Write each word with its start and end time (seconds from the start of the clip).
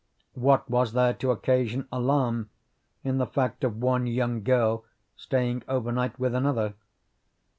What 0.33 0.67
was 0.67 0.93
there 0.93 1.13
to 1.13 1.29
occasion 1.29 1.87
alarm 1.91 2.49
in 3.03 3.19
the 3.19 3.27
fact 3.27 3.63
of 3.63 3.83
one 3.83 4.07
young 4.07 4.41
girl 4.41 4.83
staying 5.15 5.61
overnight 5.67 6.17
with 6.17 6.33
another? 6.33 6.73